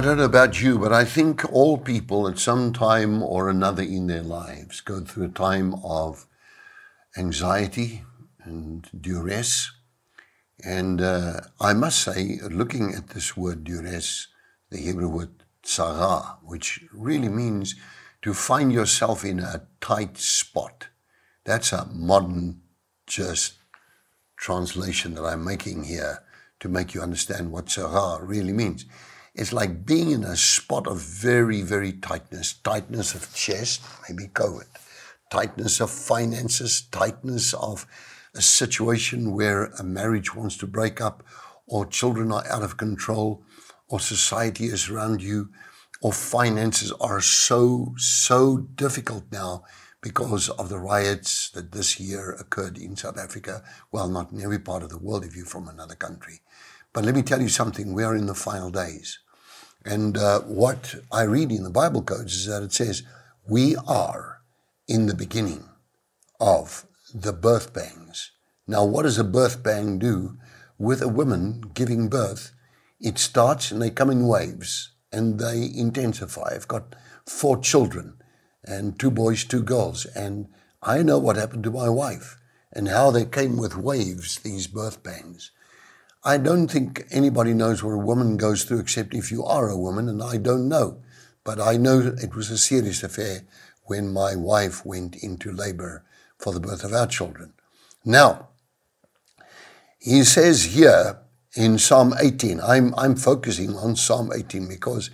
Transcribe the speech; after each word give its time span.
don't 0.00 0.16
know 0.16 0.24
about 0.24 0.62
you, 0.62 0.78
but 0.78 0.90
I 0.90 1.04
think 1.04 1.44
all 1.52 1.76
people 1.76 2.26
at 2.26 2.38
some 2.38 2.72
time 2.72 3.22
or 3.22 3.50
another 3.50 3.82
in 3.82 4.06
their 4.06 4.22
lives 4.22 4.80
go 4.80 5.00
through 5.00 5.26
a 5.26 5.28
time 5.28 5.74
of 5.84 6.26
anxiety 7.18 8.02
and 8.42 8.88
duress. 8.98 9.70
And 10.64 11.02
uh, 11.02 11.40
I 11.60 11.74
must 11.74 11.98
say, 11.98 12.38
looking 12.42 12.94
at 12.94 13.08
this 13.08 13.36
word 13.36 13.64
duress, 13.64 14.28
the 14.70 14.78
Hebrew 14.78 15.08
word 15.10 15.44
tsara, 15.62 16.38
which 16.42 16.80
really 16.90 17.28
means 17.28 17.74
to 18.22 18.32
find 18.32 18.72
yourself 18.72 19.26
in 19.26 19.40
a 19.40 19.66
tight 19.82 20.16
spot. 20.16 20.88
That's 21.44 21.70
a 21.70 21.84
modern 21.84 22.62
just 23.06 23.56
translation 24.38 25.16
that 25.16 25.24
I'm 25.26 25.44
making 25.44 25.84
here 25.84 26.20
to 26.60 26.70
make 26.70 26.94
you 26.94 27.02
understand 27.02 27.52
what 27.52 27.66
tsara 27.66 28.26
really 28.26 28.54
means. 28.54 28.86
It's 29.34 29.52
like 29.52 29.86
being 29.86 30.10
in 30.10 30.24
a 30.24 30.36
spot 30.36 30.86
of 30.86 31.00
very, 31.00 31.62
very 31.62 31.92
tightness, 31.92 32.52
tightness 32.52 33.14
of 33.14 33.34
chest, 33.34 33.80
maybe 34.06 34.28
COVID, 34.28 34.66
tightness 35.30 35.80
of 35.80 35.90
finances, 35.90 36.82
tightness 36.90 37.54
of 37.54 37.86
a 38.34 38.42
situation 38.42 39.32
where 39.32 39.66
a 39.78 39.82
marriage 39.82 40.34
wants 40.34 40.58
to 40.58 40.66
break 40.66 41.00
up, 41.00 41.22
or 41.66 41.86
children 41.86 42.30
are 42.30 42.46
out 42.50 42.62
of 42.62 42.76
control, 42.76 43.42
or 43.88 44.00
society 44.00 44.66
is 44.66 44.90
around 44.90 45.22
you, 45.22 45.48
or 46.02 46.12
finances 46.12 46.92
are 47.00 47.22
so, 47.22 47.94
so 47.96 48.58
difficult 48.74 49.24
now 49.32 49.64
because 50.02 50.50
of 50.50 50.68
the 50.68 50.78
riots 50.78 51.48
that 51.50 51.72
this 51.72 51.98
year 51.98 52.32
occurred 52.32 52.76
in 52.76 52.96
South 52.96 53.16
Africa. 53.16 53.62
Well, 53.90 54.08
not 54.08 54.32
in 54.32 54.42
every 54.42 54.58
part 54.58 54.82
of 54.82 54.90
the 54.90 54.98
world 54.98 55.24
if 55.24 55.34
you're 55.34 55.46
from 55.46 55.68
another 55.68 55.94
country. 55.94 56.40
But 56.92 57.04
let 57.04 57.14
me 57.14 57.22
tell 57.22 57.40
you 57.40 57.48
something, 57.48 57.94
we 57.94 58.04
are 58.04 58.14
in 58.14 58.26
the 58.26 58.34
final 58.34 58.70
days. 58.70 59.20
And 59.84 60.16
uh, 60.16 60.40
what 60.40 60.94
I 61.10 61.22
read 61.22 61.50
in 61.50 61.64
the 61.64 61.70
Bible 61.70 62.02
codes 62.02 62.34
is 62.34 62.46
that 62.46 62.62
it 62.62 62.72
says, 62.72 63.02
We 63.48 63.76
are 63.76 64.40
in 64.86 65.06
the 65.06 65.14
beginning 65.14 65.68
of 66.40 66.86
the 67.14 67.32
birth 67.32 67.74
pangs. 67.74 68.30
Now, 68.66 68.84
what 68.84 69.02
does 69.02 69.18
a 69.18 69.24
birth 69.24 69.64
pang 69.64 69.98
do 69.98 70.38
with 70.78 71.02
a 71.02 71.08
woman 71.08 71.72
giving 71.74 72.08
birth? 72.08 72.52
It 73.00 73.18
starts 73.18 73.70
and 73.70 73.82
they 73.82 73.90
come 73.90 74.10
in 74.10 74.26
waves 74.28 74.92
and 75.12 75.38
they 75.38 75.70
intensify. 75.74 76.54
I've 76.54 76.68
got 76.68 76.94
four 77.26 77.58
children 77.58 78.14
and 78.64 78.98
two 78.98 79.10
boys, 79.10 79.44
two 79.44 79.62
girls. 79.62 80.06
And 80.06 80.48
I 80.82 81.02
know 81.02 81.18
what 81.18 81.36
happened 81.36 81.64
to 81.64 81.70
my 81.70 81.88
wife 81.88 82.38
and 82.72 82.88
how 82.88 83.10
they 83.10 83.24
came 83.24 83.56
with 83.56 83.76
waves, 83.76 84.38
these 84.38 84.66
birth 84.66 85.02
pangs. 85.02 85.50
I 86.24 86.38
don't 86.38 86.68
think 86.68 87.04
anybody 87.10 87.52
knows 87.52 87.82
what 87.82 87.92
a 87.92 87.98
woman 87.98 88.36
goes 88.36 88.62
through 88.62 88.78
except 88.78 89.12
if 89.12 89.32
you 89.32 89.44
are 89.44 89.68
a 89.68 89.76
woman, 89.76 90.08
and 90.08 90.22
I 90.22 90.36
don't 90.36 90.68
know. 90.68 90.98
But 91.42 91.60
I 91.60 91.76
know 91.76 92.14
it 92.22 92.36
was 92.36 92.48
a 92.50 92.58
serious 92.58 93.02
affair 93.02 93.42
when 93.84 94.12
my 94.12 94.36
wife 94.36 94.86
went 94.86 95.16
into 95.16 95.50
labor 95.50 96.04
for 96.38 96.52
the 96.52 96.60
birth 96.60 96.84
of 96.84 96.92
our 96.92 97.08
children. 97.08 97.52
Now, 98.04 98.48
he 99.98 100.22
says 100.22 100.74
here 100.76 101.18
in 101.56 101.78
Psalm 101.78 102.14
18, 102.18 102.60
I'm, 102.60 102.94
I'm 102.96 103.16
focusing 103.16 103.76
on 103.76 103.96
Psalm 103.96 104.30
18 104.32 104.68
because, 104.68 105.10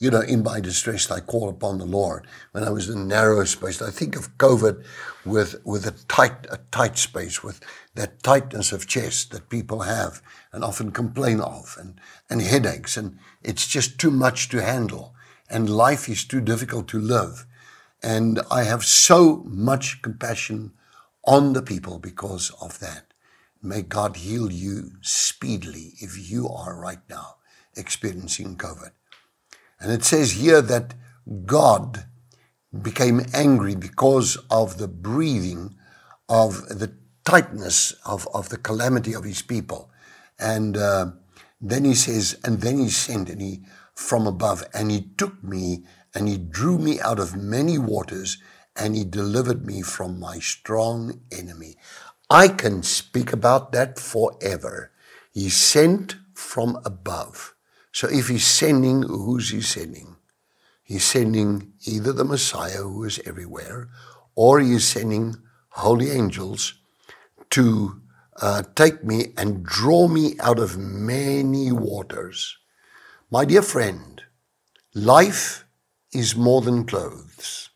you 0.00 0.10
know, 0.10 0.22
in 0.22 0.42
my 0.42 0.60
distress, 0.60 1.10
I 1.10 1.20
call 1.20 1.50
upon 1.50 1.76
the 1.76 1.84
Lord. 1.84 2.26
When 2.52 2.64
I 2.64 2.70
was 2.70 2.88
in 2.88 2.98
a 2.98 3.04
narrow 3.04 3.44
space, 3.44 3.82
I 3.82 3.90
think 3.90 4.16
of 4.16 4.36
COVID 4.38 4.82
with, 5.26 5.60
with 5.62 5.86
a 5.86 5.90
tight, 6.08 6.46
a 6.50 6.58
tight 6.70 6.96
space, 6.96 7.44
with 7.44 7.60
that 7.94 8.22
tightness 8.22 8.72
of 8.72 8.86
chest 8.86 9.30
that 9.32 9.50
people 9.50 9.82
have 9.82 10.22
and 10.52 10.64
often 10.64 10.90
complain 10.90 11.38
of 11.38 11.76
and, 11.78 12.00
and 12.30 12.40
headaches. 12.40 12.96
And 12.96 13.18
it's 13.42 13.66
just 13.66 13.98
too 13.98 14.10
much 14.10 14.48
to 14.48 14.62
handle. 14.62 15.14
And 15.50 15.68
life 15.68 16.08
is 16.08 16.24
too 16.24 16.40
difficult 16.40 16.88
to 16.88 16.98
live. 16.98 17.44
And 18.02 18.40
I 18.50 18.64
have 18.64 18.84
so 18.84 19.44
much 19.46 20.00
compassion 20.00 20.72
on 21.24 21.52
the 21.52 21.62
people 21.62 21.98
because 21.98 22.50
of 22.62 22.80
that. 22.80 23.12
May 23.62 23.82
God 23.82 24.16
heal 24.16 24.50
you 24.50 24.92
speedily 25.02 25.92
if 25.98 26.30
you 26.30 26.48
are 26.48 26.80
right 26.80 27.02
now 27.10 27.36
experiencing 27.76 28.56
COVID. 28.56 28.92
And 29.80 29.90
it 29.90 30.04
says 30.04 30.32
here 30.32 30.62
that 30.62 30.94
God 31.46 32.04
became 32.82 33.22
angry 33.34 33.74
because 33.74 34.36
of 34.50 34.78
the 34.78 34.88
breathing 34.88 35.74
of 36.28 36.68
the 36.68 36.94
tightness 37.24 37.92
of, 38.06 38.28
of 38.32 38.48
the 38.50 38.56
calamity 38.58 39.14
of 39.14 39.24
his 39.24 39.42
people. 39.42 39.90
And 40.38 40.76
uh, 40.76 41.12
then 41.60 41.84
he 41.84 41.94
says, 41.94 42.38
and 42.44 42.60
then 42.60 42.78
he 42.78 42.88
sent 42.88 43.28
and 43.28 43.40
he 43.40 43.62
from 43.94 44.26
above, 44.26 44.64
and 44.72 44.90
he 44.90 45.10
took 45.18 45.42
me 45.44 45.84
and 46.14 46.28
he 46.28 46.38
drew 46.38 46.78
me 46.78 47.00
out 47.00 47.18
of 47.18 47.36
many 47.36 47.78
waters, 47.78 48.38
and 48.74 48.96
he 48.96 49.04
delivered 49.04 49.66
me 49.66 49.82
from 49.82 50.18
my 50.18 50.38
strong 50.38 51.20
enemy. 51.30 51.76
I 52.28 52.48
can 52.48 52.82
speak 52.82 53.32
about 53.32 53.72
that 53.72 53.98
forever. 53.98 54.90
He 55.32 55.50
sent 55.50 56.16
from 56.34 56.80
above. 56.84 57.54
So 57.92 58.08
if 58.08 58.28
he's 58.28 58.46
sending, 58.46 59.02
who's 59.02 59.50
he 59.50 59.60
sending? 59.60 60.16
He's 60.82 61.04
sending 61.04 61.72
either 61.86 62.12
the 62.12 62.24
Messiah 62.24 62.82
who 62.82 63.04
is 63.04 63.20
everywhere, 63.26 63.88
or 64.34 64.60
he 64.60 64.72
is 64.74 64.86
sending 64.86 65.36
holy 65.70 66.10
angels 66.10 66.74
to 67.50 68.00
uh, 68.40 68.62
take 68.74 69.04
me 69.04 69.32
and 69.36 69.64
draw 69.64 70.08
me 70.08 70.36
out 70.40 70.58
of 70.58 70.78
many 70.78 71.72
waters. 71.72 72.56
My 73.30 73.44
dear 73.44 73.62
friend, 73.62 74.22
life 74.94 75.64
is 76.12 76.34
more 76.34 76.60
than 76.60 76.86
clothes. 76.86 77.70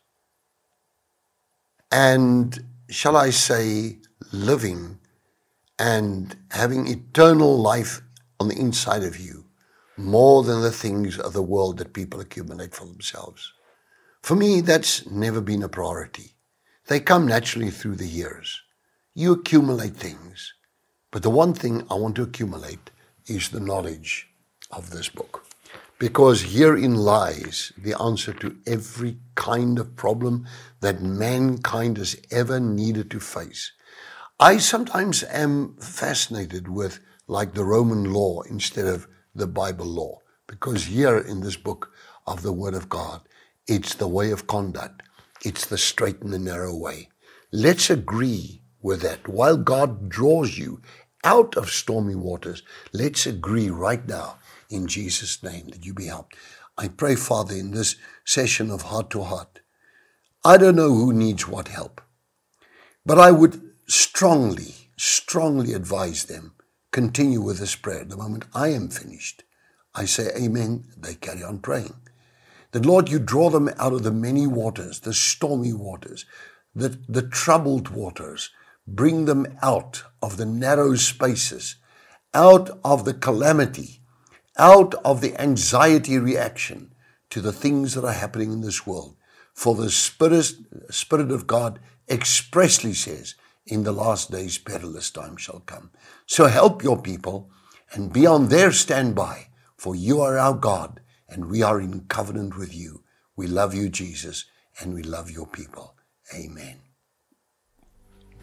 And 1.91 2.65
shall 2.89 3.15
I 3.15 3.29
say, 3.29 3.99
living 4.31 4.99
and 5.79 6.35
having 6.51 6.87
eternal 6.87 7.57
life 7.57 8.01
on 8.39 8.47
the 8.47 8.59
inside 8.59 9.03
of 9.03 9.19
you 9.19 9.45
more 9.97 10.43
than 10.43 10.61
the 10.61 10.71
things 10.71 11.17
of 11.17 11.33
the 11.33 11.41
world 11.41 11.77
that 11.77 11.93
people 11.93 12.19
accumulate 12.19 12.73
for 12.73 12.85
themselves. 12.85 13.53
For 14.21 14.35
me, 14.35 14.61
that's 14.61 15.09
never 15.09 15.41
been 15.41 15.63
a 15.63 15.69
priority. 15.69 16.35
They 16.87 16.99
come 16.99 17.27
naturally 17.27 17.71
through 17.71 17.95
the 17.95 18.07
years. 18.07 18.61
You 19.13 19.33
accumulate 19.33 19.95
things. 19.95 20.53
But 21.11 21.23
the 21.23 21.29
one 21.29 21.53
thing 21.53 21.85
I 21.89 21.95
want 21.95 22.15
to 22.17 22.23
accumulate 22.23 22.91
is 23.27 23.49
the 23.49 23.59
knowledge 23.59 24.27
of 24.71 24.89
this 24.89 25.09
book. 25.09 25.45
Because 25.97 26.53
herein 26.53 26.95
lies 26.95 27.71
the 27.77 27.97
answer 28.01 28.33
to 28.33 28.57
every 28.67 29.17
kind 29.35 29.79
of 29.79 29.95
problem 29.95 30.45
that 30.81 31.01
mankind 31.01 31.97
has 31.97 32.17
ever 32.31 32.59
needed 32.59 33.09
to 33.11 33.19
face. 33.21 33.71
I 34.39 34.57
sometimes 34.57 35.23
am 35.23 35.77
fascinated 35.77 36.67
with 36.67 36.99
like 37.27 37.53
the 37.53 37.63
Roman 37.63 38.11
law 38.11 38.41
instead 38.41 38.85
of 38.85 39.07
the 39.35 39.47
Bible 39.47 39.85
law. 39.85 40.19
Because 40.47 40.85
here 40.85 41.17
in 41.17 41.41
this 41.41 41.57
book 41.57 41.91
of 42.25 42.41
the 42.41 42.53
Word 42.53 42.73
of 42.73 42.89
God, 42.89 43.21
it's 43.67 43.95
the 43.95 44.07
way 44.07 44.31
of 44.31 44.47
conduct. 44.47 45.03
It's 45.43 45.65
the 45.65 45.77
straight 45.77 46.21
and 46.21 46.31
the 46.31 46.39
narrow 46.39 46.75
way. 46.75 47.09
Let's 47.51 47.89
agree 47.89 48.61
with 48.81 49.01
that. 49.01 49.27
While 49.27 49.57
God 49.57 50.09
draws 50.09 50.57
you 50.57 50.81
out 51.23 51.55
of 51.57 51.69
stormy 51.69 52.15
waters, 52.15 52.63
let's 52.93 53.25
agree 53.25 53.69
right 53.69 54.07
now 54.07 54.37
in 54.69 54.87
Jesus' 54.87 55.41
name 55.43 55.67
that 55.69 55.85
you 55.85 55.93
be 55.93 56.05
helped. 56.05 56.35
I 56.77 56.87
pray, 56.87 57.15
Father, 57.15 57.55
in 57.55 57.71
this 57.71 57.95
session 58.25 58.69
of 58.69 58.83
heart 58.83 59.09
to 59.11 59.23
heart, 59.23 59.61
I 60.43 60.57
don't 60.57 60.75
know 60.75 60.93
who 60.93 61.13
needs 61.13 61.47
what 61.47 61.69
help, 61.69 62.01
but 63.05 63.17
I 63.17 63.31
would 63.31 63.61
strongly, 63.87 64.89
strongly 64.97 65.73
advise 65.73 66.25
them 66.25 66.53
continue 66.95 67.41
with 67.41 67.59
this 67.59 67.75
prayer. 67.75 68.05
The 68.05 68.15
moment 68.15 68.45
I 68.53 68.69
am 68.69 68.87
finished, 68.87 69.43
I 69.93 70.05
say 70.05 70.29
amen. 70.33 70.85
They 70.97 71.15
carry 71.15 71.43
on 71.43 71.59
praying. 71.59 71.93
That 72.71 72.85
Lord, 72.85 73.09
you 73.09 73.19
draw 73.19 73.49
them 73.49 73.69
out 73.77 73.91
of 73.91 74.03
the 74.03 74.11
many 74.11 74.47
waters, 74.47 75.01
the 75.01 75.13
stormy 75.13 75.73
waters, 75.73 76.25
the, 76.73 76.97
the 77.09 77.21
troubled 77.21 77.89
waters, 77.89 78.49
bring 78.87 79.25
them 79.25 79.45
out 79.61 80.03
of 80.21 80.37
the 80.37 80.45
narrow 80.45 80.95
spaces, 80.95 81.75
out 82.33 82.69
of 82.85 83.03
the 83.03 83.13
calamity, 83.13 83.99
out 84.57 84.95
of 85.03 85.19
the 85.19 85.35
anxiety 85.37 86.17
reaction 86.17 86.93
to 87.29 87.41
the 87.41 87.51
things 87.51 87.93
that 87.95 88.05
are 88.05 88.13
happening 88.13 88.53
in 88.53 88.61
this 88.61 88.87
world. 88.87 89.17
For 89.53 89.75
the 89.75 89.91
Spirit, 89.91 90.53
Spirit 90.91 91.29
of 91.29 91.45
God 91.45 91.81
expressly 92.07 92.93
says, 92.93 93.35
in 93.65 93.83
the 93.83 93.91
last 93.91 94.31
days, 94.31 94.57
perilous 94.57 95.09
time 95.09 95.37
shall 95.37 95.61
come. 95.61 95.91
So 96.25 96.45
help 96.45 96.83
your 96.83 97.01
people 97.01 97.49
and 97.91 98.13
be 98.13 98.25
on 98.25 98.49
their 98.49 98.71
standby, 98.71 99.47
for 99.77 99.95
you 99.95 100.21
are 100.21 100.37
our 100.37 100.53
God 100.53 101.01
and 101.29 101.45
we 101.45 101.63
are 101.63 101.81
in 101.81 102.01
covenant 102.07 102.57
with 102.57 102.73
you. 102.73 103.03
We 103.35 103.47
love 103.47 103.73
you, 103.73 103.89
Jesus, 103.89 104.45
and 104.79 104.93
we 104.93 105.03
love 105.03 105.31
your 105.31 105.47
people. 105.47 105.95
Amen. 106.33 106.79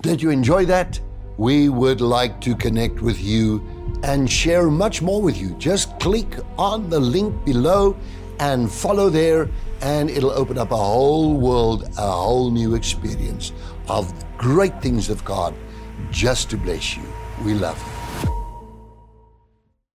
Did 0.03 0.21
you 0.21 0.31
enjoy 0.31 0.67
that? 0.67 1.01
We 1.39 1.69
would 1.69 2.01
like 2.01 2.41
to 2.43 2.55
connect 2.55 3.01
with 3.01 3.21
you 3.21 3.67
and 4.03 4.31
share 4.31 4.69
much 4.69 5.01
more 5.01 5.23
with 5.23 5.39
you. 5.39 5.51
Just 5.59 5.99
click 6.01 6.37
on 6.59 6.91
the 6.91 7.01
link 7.01 7.45
below 7.45 7.97
and 8.43 8.73
follow 8.73 9.09
there, 9.09 9.49
and 9.83 10.11
it'll 10.11 10.33
open 10.33 10.59
up 10.59 10.73
a 10.73 10.77
whole 10.77 11.37
world, 11.37 11.85
a 11.97 12.11
whole 12.11 12.50
new 12.50 12.75
experience 12.75 13.53
of 13.89 14.12
great 14.37 14.83
things 14.83 15.09
of 15.09 15.25
God 15.25 15.55
just 16.11 16.50
to 16.50 16.56
bless 16.56 16.97
you. 16.97 17.05
We 17.44 17.55
love 17.55 17.79
you. 17.79 18.02